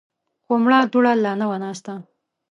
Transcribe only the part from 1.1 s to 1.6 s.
لا نه وه